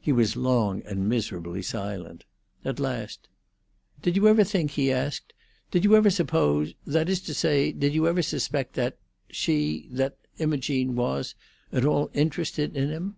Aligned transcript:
He 0.00 0.12
was 0.12 0.34
long 0.34 0.80
and 0.86 1.06
miserably 1.10 1.60
silent. 1.60 2.24
At 2.64 2.80
last, 2.80 3.28
"Did 4.00 4.16
you 4.16 4.26
ever 4.26 4.44
think," 4.44 4.70
he 4.70 4.90
asked, 4.90 5.34
"did 5.70 5.84
you 5.84 5.94
ever 5.94 6.08
suppose—that 6.08 7.10
is 7.10 7.20
to 7.20 7.34
say, 7.34 7.70
did 7.70 7.92
you 7.92 8.08
ever 8.08 8.22
suspect 8.22 8.72
that—she—that 8.76 10.16
Imogene 10.38 10.94
was—at 10.96 11.84
all 11.84 12.08
interested 12.14 12.78
in 12.78 12.88
him?" 12.88 13.16